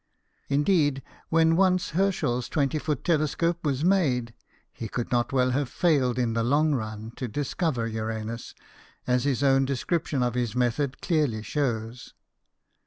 [0.49, 4.33] Indeed, when once Herschel's twenty foot telescope was made,
[4.73, 8.55] he could not well have failed in the long run to discover Uranus,
[9.05, 12.15] as his own description of his method clearly shows.